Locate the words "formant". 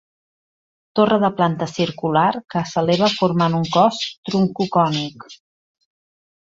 3.19-3.61